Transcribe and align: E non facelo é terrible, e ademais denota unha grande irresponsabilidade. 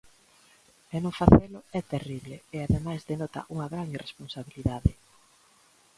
E 0.95 0.97
non 1.03 1.17
facelo 1.21 1.59
é 1.79 1.81
terrible, 1.93 2.37
e 2.55 2.57
ademais 2.61 3.01
denota 3.11 3.47
unha 3.53 3.69
grande 3.73 3.95
irresponsabilidade. 3.97 4.91